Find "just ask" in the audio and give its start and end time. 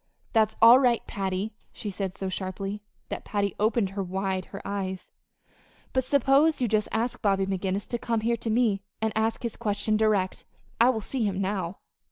6.67-7.21